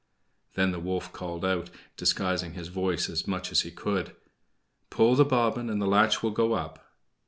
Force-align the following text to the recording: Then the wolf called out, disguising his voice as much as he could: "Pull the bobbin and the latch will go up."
Then 0.55 0.71
the 0.71 0.79
wolf 0.79 1.13
called 1.13 1.45
out, 1.45 1.69
disguising 1.95 2.53
his 2.55 2.69
voice 2.69 3.07
as 3.07 3.27
much 3.27 3.51
as 3.51 3.61
he 3.61 3.69
could: 3.69 4.15
"Pull 4.89 5.13
the 5.13 5.23
bobbin 5.23 5.69
and 5.69 5.79
the 5.79 5.85
latch 5.85 6.23
will 6.23 6.31
go 6.31 6.53
up." 6.53 6.83